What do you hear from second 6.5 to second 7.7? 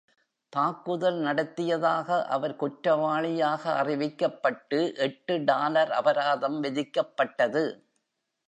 விதிக்கப்பட்டது.